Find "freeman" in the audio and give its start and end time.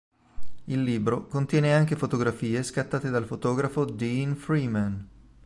4.35-5.07